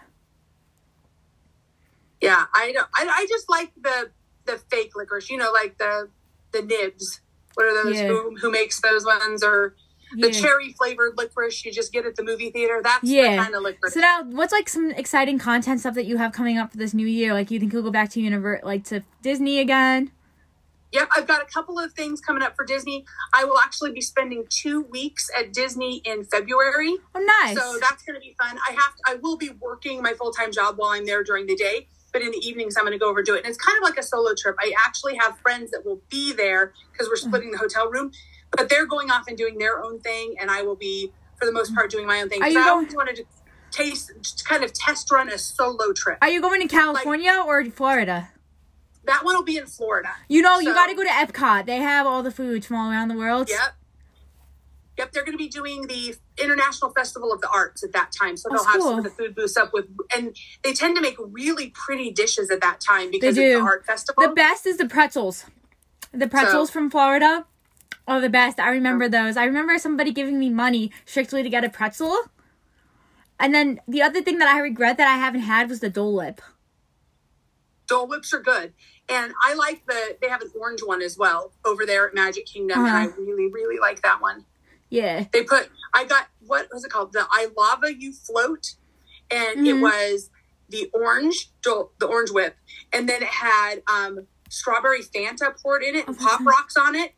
Yeah, 2.22 2.44
I 2.54 2.72
don't. 2.72 2.88
I, 2.96 3.06
I 3.08 3.26
just 3.28 3.50
like 3.50 3.72
the 3.80 4.10
the 4.46 4.58
fake 4.70 4.92
licorice. 4.96 5.28
You 5.28 5.36
know, 5.38 5.52
like 5.52 5.76
the 5.78 6.08
the 6.52 6.62
nibs. 6.62 7.20
What 7.54 7.66
are 7.66 7.84
those? 7.84 7.96
Yeah. 7.96 8.06
Who 8.08 8.36
who 8.40 8.50
makes 8.50 8.80
those 8.80 9.04
ones? 9.04 9.42
Or 9.42 9.74
the 10.16 10.30
Yeah. 10.30 10.40
cherry 10.40 10.72
flavored 10.74 11.16
licorice 11.16 11.64
you 11.64 11.72
just 11.72 11.92
get 11.92 12.04
at 12.06 12.16
the 12.16 12.22
movie 12.22 12.50
theater. 12.50 12.80
That's 12.82 13.02
Yeah. 13.04 13.36
the 13.36 13.42
kind 13.42 13.54
of 13.54 13.62
licorice. 13.62 13.94
So 13.94 14.00
now, 14.00 14.22
what's 14.24 14.52
like 14.52 14.68
some 14.68 14.90
exciting 14.92 15.38
content 15.38 15.80
stuff 15.80 15.94
that 15.94 16.04
you 16.04 16.16
have 16.18 16.32
coming 16.32 16.58
up 16.58 16.70
for 16.70 16.76
this 16.76 16.94
new 16.94 17.06
year? 17.06 17.32
Like, 17.32 17.50
you 17.50 17.58
think 17.58 17.72
you'll 17.72 17.82
go 17.82 17.90
back 17.90 18.10
to 18.10 18.20
universe, 18.20 18.60
like 18.62 18.84
to 18.84 19.02
Disney 19.22 19.58
again? 19.58 20.12
Yep, 20.92 21.08
I've 21.16 21.26
got 21.26 21.40
a 21.40 21.46
couple 21.46 21.78
of 21.78 21.94
things 21.94 22.20
coming 22.20 22.42
up 22.42 22.54
for 22.54 22.66
Disney. 22.66 23.06
I 23.32 23.44
will 23.44 23.58
actually 23.58 23.92
be 23.92 24.02
spending 24.02 24.44
two 24.50 24.82
weeks 24.82 25.30
at 25.38 25.50
Disney 25.54 26.02
in 26.04 26.24
February. 26.24 26.98
Oh, 27.14 27.26
nice. 27.42 27.56
So 27.58 27.78
that's 27.80 28.02
going 28.02 28.14
to 28.14 28.20
be 28.20 28.36
fun. 28.38 28.58
I 28.68 28.72
have 28.72 28.92
I 29.06 29.14
will 29.14 29.38
be 29.38 29.48
working 29.58 30.02
my 30.02 30.12
full 30.12 30.32
time 30.32 30.52
job 30.52 30.76
while 30.76 30.90
I'm 30.90 31.06
there 31.06 31.24
during 31.24 31.46
the 31.46 31.56
day, 31.56 31.88
but 32.12 32.22
in 32.22 32.30
the 32.30 32.38
evenings 32.38 32.76
I'm 32.76 32.84
going 32.84 32.92
to 32.92 32.98
go 32.98 33.08
over 33.08 33.20
and 33.20 33.26
do 33.26 33.34
it. 33.34 33.38
And 33.44 33.46
it's 33.46 33.58
kind 33.58 33.76
of 33.78 33.82
like 33.82 33.98
a 33.98 34.02
solo 34.02 34.34
trip. 34.36 34.56
I 34.60 34.72
actually 34.78 35.16
have 35.16 35.38
friends 35.38 35.70
that 35.70 35.84
will 35.84 36.00
be 36.10 36.32
there 36.32 36.72
because 36.92 37.08
we're 37.08 37.16
splitting 37.16 37.50
the 37.50 37.58
hotel 37.58 37.90
room, 37.90 38.12
but 38.50 38.68
they're 38.68 38.86
going 38.86 39.10
off 39.10 39.26
and 39.28 39.36
doing 39.36 39.58
their 39.58 39.82
own 39.82 40.00
thing, 40.00 40.34
and 40.40 40.50
I 40.50 40.62
will 40.62 40.76
be 40.76 41.12
for 41.36 41.46
the 41.46 41.52
most 41.52 41.74
part 41.74 41.90
doing 41.90 42.06
my 42.06 42.20
own 42.20 42.28
thing. 42.28 42.42
Are 42.42 42.48
you 42.48 42.60
I 42.60 42.64
going- 42.64 42.70
always 42.70 42.94
wanted 42.94 43.16
to 43.16 43.24
taste, 43.70 44.44
kind 44.46 44.62
of 44.62 44.72
test 44.72 45.10
run 45.10 45.28
a 45.30 45.38
solo 45.38 45.92
trip. 45.94 46.18
Are 46.20 46.28
you 46.28 46.40
going 46.42 46.60
to 46.60 46.68
California 46.68 47.32
or 47.44 47.64
Florida? 47.66 48.28
that 49.04 49.24
one 49.24 49.34
will 49.34 49.42
be 49.42 49.56
in 49.56 49.66
Florida. 49.66 50.10
You 50.28 50.42
know, 50.42 50.60
you 50.60 50.72
got 50.72 50.86
to 50.86 50.94
go 50.94 51.02
to 51.02 51.08
Epcot. 51.08 51.66
They 51.66 51.78
have 51.78 52.06
all 52.06 52.22
the 52.22 52.30
foods 52.30 52.66
from 52.66 52.76
all 52.76 52.88
around 52.90 53.08
the 53.08 53.16
world. 53.16 53.48
Yep. 53.50 53.74
Yep, 54.98 55.12
they're 55.12 55.24
going 55.24 55.32
to 55.36 55.42
be 55.42 55.48
doing 55.48 55.86
the 55.86 56.14
International 56.42 56.90
Festival 56.92 57.32
of 57.32 57.40
the 57.40 57.48
Arts 57.48 57.82
at 57.82 57.92
that 57.92 58.12
time, 58.12 58.36
so 58.36 58.48
they'll 58.50 58.62
have 58.64 58.82
some 58.82 58.98
of 58.98 59.04
the 59.04 59.10
food 59.10 59.34
booths 59.34 59.56
up 59.56 59.72
with, 59.72 59.86
and 60.14 60.36
they 60.62 60.74
tend 60.74 60.96
to 60.96 61.02
make 61.02 61.16
really 61.18 61.70
pretty 61.70 62.10
dishes 62.10 62.50
at 62.50 62.60
that 62.60 62.80
time 62.80 63.10
because 63.10 63.34
They 63.36 63.42
do. 63.52 63.58
the 63.58 63.64
art 63.64 63.86
festival. 63.86 64.22
The 64.22 64.34
best 64.34 64.66
is 64.66 64.76
the 64.76 64.86
pretzels. 64.86 65.46
The 66.12 66.28
pretzels 66.28 66.70
from 66.70 66.90
Florida 66.90 67.46
are 68.06 68.20
the 68.20 68.28
best. 68.28 68.60
I 68.60 68.68
remember 68.68 69.08
those. 69.08 69.38
I 69.38 69.44
remember 69.44 69.78
somebody 69.78 70.12
giving 70.12 70.38
me 70.38 70.50
money 70.50 70.92
strictly 71.06 71.42
to 71.42 71.48
get 71.48 71.64
a 71.64 71.70
pretzel. 71.70 72.14
And 73.40 73.54
then 73.54 73.80
the 73.88 74.02
other 74.02 74.20
thing 74.22 74.38
that 74.38 74.48
I 74.48 74.58
regret 74.58 74.98
that 74.98 75.08
I 75.08 75.16
haven't 75.16 75.40
had 75.40 75.70
was 75.70 75.80
the 75.80 75.88
Dole 75.88 76.14
Whip. 76.16 76.42
Dole 77.88 78.06
Whips 78.06 78.32
are 78.32 78.40
good, 78.40 78.72
and 79.08 79.32
I 79.44 79.54
like 79.54 79.84
the. 79.86 80.16
They 80.20 80.28
have 80.28 80.40
an 80.42 80.50
orange 80.58 80.80
one 80.84 81.02
as 81.02 81.16
well 81.18 81.52
over 81.64 81.84
there 81.84 82.06
at 82.06 82.14
Magic 82.14 82.46
Kingdom, 82.46 82.78
and 82.86 82.88
I 82.96 83.06
Uh-huh. 83.06 83.20
really, 83.20 83.50
really 83.50 83.78
like 83.78 84.02
that 84.02 84.20
one. 84.20 84.44
Yeah. 84.92 85.24
They 85.32 85.42
put. 85.42 85.70
I 85.94 86.04
got 86.04 86.28
what 86.46 86.68
was 86.72 86.84
it 86.84 86.90
called? 86.90 87.12
The 87.12 87.26
I 87.30 87.48
Lava 87.56 87.94
You 87.94 88.12
Float, 88.12 88.74
and 89.30 89.66
it 89.66 89.74
Mhm. 89.76 89.80
was 89.80 90.30
the 90.68 90.90
orange 90.92 91.50
the 91.62 92.06
orange 92.06 92.30
whip, 92.30 92.56
and 92.92 93.08
then 93.08 93.22
it 93.22 93.28
had 93.28 93.82
um 93.86 94.26
strawberry 94.48 95.02
Fanta 95.02 95.56
poured 95.60 95.82
in 95.82 95.96
it 95.96 96.06
and 96.06 96.16
Oh, 96.20 96.22
pop 96.24 96.40
rocks 96.44 96.76
on 96.76 96.94
it. 96.94 97.14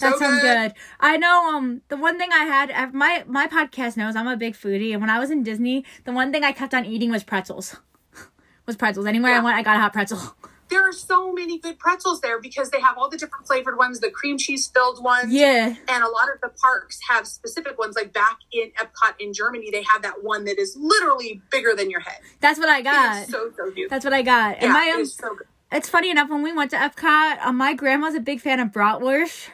That 0.00 0.16
sounds 0.18 0.40
good. 0.40 0.72
I 1.00 1.16
know. 1.16 1.54
Um, 1.54 1.82
the 1.88 1.96
one 1.96 2.16
thing 2.16 2.30
I 2.32 2.44
had, 2.44 2.70
uh, 2.70 2.88
my 2.92 3.24
my 3.26 3.46
podcast 3.46 3.96
knows 3.96 4.16
I'm 4.16 4.28
a 4.28 4.36
big 4.36 4.54
foodie, 4.54 4.92
and 4.92 5.00
when 5.00 5.10
I 5.10 5.18
was 5.18 5.30
in 5.30 5.42
Disney, 5.42 5.84
the 6.04 6.12
one 6.12 6.32
thing 6.32 6.42
I 6.44 6.52
kept 6.52 6.72
on 6.74 6.84
eating 6.86 7.10
was 7.10 7.22
pretzels. 7.24 7.76
was 8.66 8.76
pretzels. 8.76 9.06
Anywhere 9.06 9.34
I 9.34 9.40
went, 9.40 9.56
I 9.58 9.62
got 9.62 9.76
a 9.76 9.80
hot 9.80 9.92
pretzel. 9.92 10.36
there 10.70 10.88
are 10.88 10.92
so 10.92 11.32
many 11.32 11.58
good 11.58 11.78
pretzels 11.78 12.20
there 12.20 12.40
because 12.40 12.70
they 12.70 12.80
have 12.80 12.96
all 12.96 13.08
the 13.08 13.18
different 13.18 13.46
flavored 13.46 13.76
ones, 13.76 14.00
the 14.00 14.10
cream 14.10 14.38
cheese 14.38 14.68
filled 14.68 15.02
ones. 15.02 15.32
Yeah. 15.32 15.74
And 15.88 16.04
a 16.04 16.08
lot 16.08 16.32
of 16.32 16.40
the 16.40 16.48
parks 16.48 16.98
have 17.08 17.26
specific 17.26 17.78
ones. 17.78 17.96
Like 17.96 18.12
back 18.12 18.38
in 18.52 18.70
Epcot 18.80 19.14
in 19.18 19.32
Germany, 19.34 19.70
they 19.70 19.82
have 19.82 20.02
that 20.02 20.22
one 20.22 20.44
that 20.44 20.58
is 20.58 20.76
literally 20.78 21.42
bigger 21.50 21.74
than 21.76 21.90
your 21.90 22.00
head. 22.00 22.20
That's 22.40 22.58
what 22.58 22.68
I 22.68 22.82
got. 22.82 23.26
So 23.28 23.52
so 23.56 23.70
cute. 23.72 23.90
That's 23.90 24.04
what 24.04 24.14
I 24.14 24.22
got. 24.22 24.54
And 24.54 24.64
yeah, 24.64 24.72
my 24.72 24.92
um, 24.94 25.00
it's 25.02 25.14
so 25.14 25.34
good. 25.34 25.46
it's 25.72 25.88
funny 25.88 26.10
enough 26.10 26.30
when 26.30 26.42
we 26.42 26.52
went 26.52 26.70
to 26.70 26.76
Epcot, 26.76 27.38
uh, 27.44 27.52
my 27.52 27.74
grandma's 27.74 28.14
a 28.14 28.20
big 28.20 28.40
fan 28.40 28.60
of 28.60 28.68
bratwurst. 28.68 29.48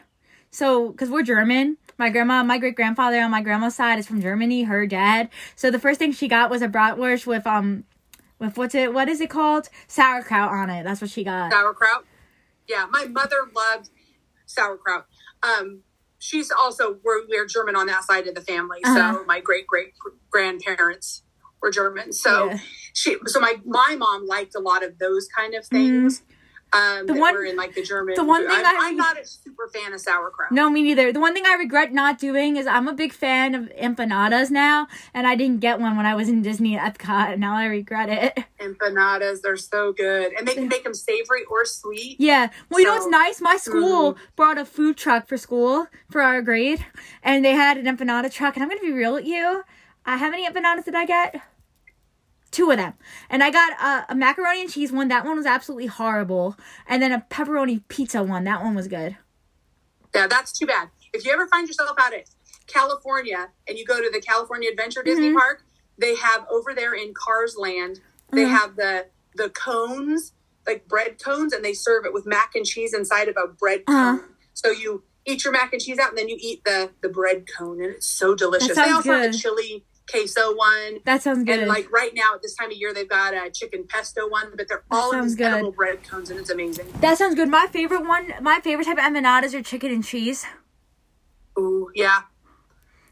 So, 0.50 0.90
because 0.90 1.10
we're 1.10 1.22
German, 1.22 1.76
my 1.98 2.08
grandma, 2.08 2.42
my 2.42 2.56
great 2.56 2.76
grandfather 2.76 3.20
on 3.20 3.30
my 3.30 3.42
grandma's 3.42 3.74
side 3.74 3.98
is 3.98 4.06
from 4.06 4.22
Germany. 4.22 4.62
Her 4.62 4.86
dad. 4.86 5.28
So 5.54 5.70
the 5.70 5.78
first 5.78 5.98
thing 5.98 6.12
she 6.12 6.28
got 6.28 6.50
was 6.50 6.62
a 6.62 6.68
bratwurst 6.68 7.26
with 7.26 7.46
um, 7.46 7.84
with 8.38 8.56
what's 8.56 8.74
it? 8.74 8.92
What 8.92 9.08
is 9.08 9.20
it 9.20 9.30
called? 9.30 9.68
Sauerkraut 9.88 10.50
on 10.52 10.70
it. 10.70 10.84
That's 10.84 11.00
what 11.00 11.10
she 11.10 11.24
got. 11.24 11.52
sauerkraut. 11.52 12.04
Yeah, 12.68 12.86
my 12.90 13.04
mother 13.06 13.36
loved 13.54 13.90
sauerkraut. 14.46 15.06
Um, 15.42 15.82
she's 16.18 16.50
also 16.50 16.98
we're, 17.04 17.26
we're 17.28 17.46
German 17.46 17.76
on 17.76 17.86
that 17.86 18.04
side 18.04 18.26
of 18.26 18.34
the 18.34 18.40
family. 18.40 18.78
Uh-huh. 18.84 19.12
So 19.14 19.24
my 19.24 19.40
great 19.40 19.66
great 19.66 19.92
grandparents 20.30 21.22
were 21.62 21.70
German. 21.70 22.12
So 22.12 22.46
Yeah. 22.50 22.58
she 22.92 23.16
so 23.26 23.40
my 23.40 23.56
my 23.64 23.96
mom 23.98 24.26
liked 24.26 24.54
a 24.54 24.60
lot 24.60 24.82
of 24.84 24.98
those 24.98 25.28
kind 25.28 25.54
of 25.54 25.66
things. 25.66 26.22
Um, 26.72 27.06
The 27.06 27.14
one- 27.14 27.46
in 27.46 27.56
like 27.56 27.74
the 27.74 27.82
German. 27.82 28.14
the 28.16 28.24
one 28.24 28.42
thing 28.46 28.56
I'm, 28.58 28.66
I- 28.66 28.78
I'm 28.88 28.96
not 28.96 29.18
a 29.18 29.24
super 29.24 29.68
fan 29.68 29.92
of 29.92 30.00
sauerkraut. 30.00 30.50
No, 30.52 30.68
me 30.68 30.82
neither. 30.82 31.12
The 31.12 31.20
one 31.20 31.32
thing 31.32 31.46
I 31.46 31.54
regret 31.54 31.92
not 31.92 32.18
doing 32.18 32.56
is 32.56 32.66
I'm 32.66 32.88
a 32.88 32.92
big 32.92 33.12
fan 33.12 33.54
of 33.54 33.70
empanadas 33.80 34.50
now, 34.50 34.88
and 35.14 35.26
I 35.26 35.36
didn't 35.36 35.60
get 35.60 35.78
one 35.80 35.96
when 35.96 36.06
I 36.06 36.14
was 36.14 36.28
in 36.28 36.42
Disney 36.42 36.76
at 36.76 36.98
Epcot, 36.98 37.32
and 37.32 37.40
now 37.40 37.54
I 37.56 37.66
regret 37.66 38.08
it. 38.08 38.44
Empanadas, 38.60 39.42
they're 39.42 39.56
so 39.56 39.92
good, 39.92 40.32
and 40.32 40.46
they 40.46 40.54
can 40.54 40.68
make 40.68 40.82
them 40.84 40.92
savory 40.94 41.44
or 41.44 41.64
sweet. 41.64 42.16
Yeah. 42.18 42.48
Well, 42.68 42.80
you 42.80 42.86
know 42.86 42.94
what's 42.94 43.06
nice? 43.06 43.40
My 43.40 43.56
school 43.56 44.16
brought 44.34 44.58
a 44.58 44.64
food 44.64 44.96
truck 44.96 45.28
for 45.28 45.36
school 45.36 45.86
for 46.10 46.20
our 46.20 46.42
grade, 46.42 46.84
and 47.22 47.44
they 47.44 47.52
had 47.52 47.76
an 47.78 47.84
empanada 47.86 48.30
truck. 48.32 48.54
And 48.56 48.62
I'm 48.62 48.68
gonna 48.68 48.80
be 48.80 48.92
real 48.92 49.14
with 49.14 49.24
you. 49.26 49.62
Uh, 50.04 50.18
how 50.18 50.30
many 50.30 50.46
empanadas 50.48 50.84
did 50.84 50.94
I 50.96 51.04
get? 51.06 51.40
Two 52.52 52.70
of 52.70 52.76
them, 52.78 52.94
and 53.28 53.42
I 53.42 53.50
got 53.50 53.72
uh, 53.80 54.02
a 54.08 54.14
macaroni 54.14 54.62
and 54.62 54.70
cheese 54.70 54.92
one. 54.92 55.08
That 55.08 55.24
one 55.24 55.36
was 55.36 55.46
absolutely 55.46 55.86
horrible, 55.86 56.56
and 56.88 57.02
then 57.02 57.12
a 57.12 57.24
pepperoni 57.28 57.82
pizza 57.88 58.22
one. 58.22 58.44
That 58.44 58.62
one 58.62 58.74
was 58.74 58.88
good. 58.88 59.16
Yeah, 60.14 60.26
that's 60.26 60.52
too 60.56 60.66
bad. 60.66 60.88
If 61.12 61.26
you 61.26 61.32
ever 61.32 61.46
find 61.48 61.66
yourself 61.68 61.96
out 61.98 62.14
at 62.14 62.24
California 62.66 63.48
and 63.68 63.76
you 63.76 63.84
go 63.84 64.00
to 64.00 64.10
the 64.10 64.20
California 64.20 64.70
Adventure 64.70 65.02
Disney 65.02 65.30
Mhm. 65.30 65.34
Park, 65.36 65.64
they 65.98 66.14
have 66.16 66.46
over 66.50 66.72
there 66.74 66.94
in 66.94 67.12
Cars 67.14 67.56
Land, 67.56 68.00
they 68.32 68.44
Mhm. 68.44 68.50
have 68.50 68.76
the 68.76 69.06
the 69.34 69.50
cones, 69.50 70.32
like 70.66 70.88
bread 70.88 71.22
cones, 71.22 71.52
and 71.52 71.62
they 71.62 71.74
serve 71.74 72.06
it 72.06 72.14
with 72.14 72.24
mac 72.24 72.54
and 72.54 72.64
cheese 72.64 72.94
inside 72.94 73.28
of 73.28 73.36
a 73.36 73.46
bread 73.46 73.82
Uh-huh. 73.86 74.16
cone. 74.18 74.34
So 74.54 74.70
you 74.70 75.02
eat 75.26 75.44
your 75.44 75.52
mac 75.52 75.74
and 75.74 75.82
cheese 75.82 75.98
out, 75.98 76.10
and 76.10 76.16
then 76.18 76.28
you 76.30 76.38
eat 76.40 76.64
the 76.64 76.90
the 77.02 77.10
bread 77.10 77.44
cone, 77.46 77.82
and 77.82 77.92
it's 77.96 78.06
so 78.06 78.34
delicious. 78.34 78.76
They 78.76 78.90
also 78.90 79.12
have 79.12 79.34
a 79.34 79.36
chili 79.36 79.84
queso 80.10 80.54
one. 80.54 81.00
That 81.04 81.22
sounds 81.22 81.44
good. 81.44 81.58
And 81.60 81.68
like 81.68 81.90
right 81.90 82.12
now 82.14 82.34
at 82.34 82.42
this 82.42 82.54
time 82.54 82.70
of 82.70 82.76
year, 82.76 82.92
they've 82.94 83.08
got 83.08 83.34
a 83.34 83.50
chicken 83.50 83.84
pesto 83.88 84.28
one, 84.28 84.52
but 84.56 84.68
they're 84.68 84.84
all 84.90 85.12
in 85.12 85.22
these 85.22 85.34
good. 85.34 85.46
edible 85.52 85.72
bread 85.72 86.02
cones, 86.04 86.30
and 86.30 86.38
it's 86.38 86.50
amazing. 86.50 86.86
that 87.00 87.18
sounds 87.18 87.34
good. 87.34 87.48
My 87.48 87.66
favorite 87.66 88.06
one, 88.06 88.32
my 88.40 88.60
favorite 88.60 88.84
type 88.86 88.98
of 88.98 89.04
empanadas 89.04 89.54
are 89.54 89.62
chicken 89.62 89.90
and 89.92 90.04
cheese. 90.04 90.46
Ooh, 91.58 91.90
yeah. 91.94 92.20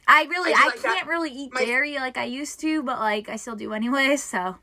I 0.07 0.25
really, 0.25 0.53
I 0.53 0.57
I, 0.63 0.67
like 0.67 0.83
can't 0.83 1.09
really 1.09 1.31
eat 1.31 1.53
My- 1.55 1.65
dairy 1.65 1.95
like 1.95 2.17
I 2.19 2.25
used 2.25 2.61
to, 2.61 2.83
but 2.83 2.99
like 3.01 3.29
I 3.29 3.37
still 3.37 3.57
do 3.57 3.73
anyway. 3.73 4.17
So 4.19 4.57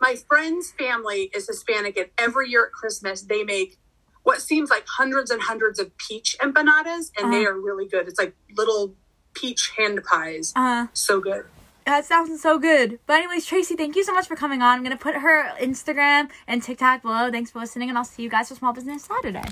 my 0.00 0.16
friend's 0.28 0.72
family 0.72 1.30
is 1.34 1.46
Hispanic, 1.46 1.96
and 1.96 2.08
every 2.18 2.50
year 2.50 2.66
at 2.66 2.72
Christmas 2.72 3.22
they 3.22 3.44
make 3.44 3.78
what 4.24 4.40
seems 4.40 4.68
like 4.70 4.84
hundreds 4.86 5.30
and 5.30 5.40
hundreds 5.42 5.78
of 5.78 5.96
peach 5.96 6.36
empanadas, 6.40 7.10
and 7.16 7.32
they 7.32 7.42
Uh-huh. 7.46 7.50
are 7.50 7.60
really 7.60 7.86
good. 7.86 8.08
It's 8.08 8.18
like 8.18 8.34
little 8.56 8.96
peach 9.34 9.72
hand 9.78 10.02
pies, 10.04 10.52
uh 10.56 10.86
so 10.92 11.20
good. 11.20 11.44
That 11.86 12.04
sounds 12.04 12.40
so 12.40 12.58
good. 12.60 13.00
But 13.06 13.14
anyways, 13.14 13.44
Tracy, 13.44 13.74
thank 13.74 13.96
you 13.96 14.04
so 14.04 14.12
much 14.12 14.28
for 14.28 14.36
coming 14.36 14.62
on. 14.62 14.78
I'm 14.78 14.82
gonna 14.84 14.96
put 14.96 15.16
her 15.16 15.50
Instagram 15.58 16.30
and 16.46 16.62
TikTok 16.62 17.02
below. 17.02 17.30
Thanks 17.30 17.50
for 17.50 17.58
listening, 17.58 17.88
and 17.88 17.98
I'll 17.98 18.04
see 18.04 18.22
you 18.22 18.28
guys 18.28 18.48
for 18.48 18.54
Small 18.54 18.72
Business 18.72 19.04
Saturday. 19.04 19.42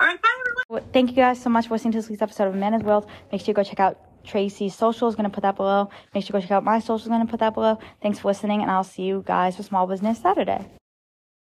All 0.00 0.06
right, 0.06 0.20
bye 0.20 0.28
everyone. 0.70 0.90
Thank 0.92 1.10
you 1.10 1.16
guys 1.16 1.40
so 1.42 1.50
much 1.50 1.68
for 1.68 1.74
listening 1.74 1.92
to 1.92 1.98
this 1.98 2.08
week's 2.08 2.22
episode 2.22 2.48
of 2.48 2.54
Amanda's 2.54 2.82
World. 2.82 3.06
Make 3.32 3.40
sure 3.40 3.48
you 3.48 3.54
go 3.54 3.62
check 3.62 3.80
out 3.80 3.98
Tracy's 4.24 4.74
socials. 4.74 5.14
Gonna 5.14 5.30
put 5.30 5.42
that 5.42 5.56
below. 5.56 5.90
Make 6.14 6.24
sure 6.24 6.36
you 6.36 6.40
go 6.40 6.42
check 6.42 6.52
out 6.52 6.64
my 6.64 6.78
socials. 6.80 7.08
Gonna 7.08 7.26
put 7.26 7.40
that 7.40 7.54
below. 7.54 7.78
Thanks 8.02 8.18
for 8.18 8.28
listening, 8.28 8.62
and 8.62 8.70
I'll 8.70 8.84
see 8.84 9.02
you 9.02 9.22
guys 9.26 9.56
for 9.56 9.62
Small 9.62 9.86
Business 9.86 10.18
Saturday. 10.18 10.66